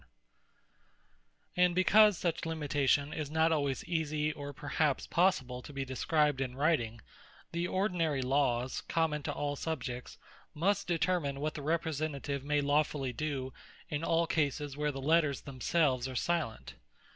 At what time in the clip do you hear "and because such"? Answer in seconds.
1.67-2.45